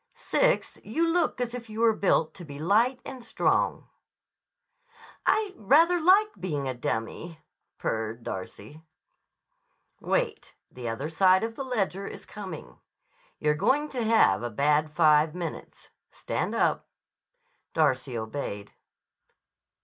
[0.15, 3.87] Sixth, you look as if you were built to be light and strong."
[5.27, 7.37] "I rather like being a dummy,"
[7.77, 8.81] purred Darcy.
[9.99, 10.55] "Wait.
[10.71, 12.79] The other side of the ledger is coming.
[13.37, 15.91] You're going to have a bad five minutes.
[16.09, 16.87] Stand up."
[17.75, 18.73] Darcy obeyed.